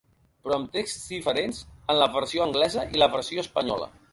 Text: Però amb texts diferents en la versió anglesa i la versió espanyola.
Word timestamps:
Però 0.45 0.55
amb 0.59 0.71
texts 0.77 1.03
diferents 1.15 1.59
en 1.75 1.99
la 1.99 2.09
versió 2.17 2.47
anglesa 2.49 2.87
i 2.97 3.03
la 3.03 3.13
versió 3.19 3.45
espanyola. 3.47 3.93